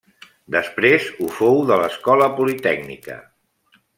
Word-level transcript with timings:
Després 0.53 1.05
ho 1.19 1.27
fou 1.35 1.59
de 1.71 1.77
l'Escola 1.83 2.31
Politècnica. 2.39 3.21